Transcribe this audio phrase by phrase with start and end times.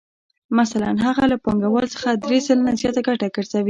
[0.59, 3.59] مثلاً هغه له پانګوال څخه درې سلنه زیاته ګټه ګرځوي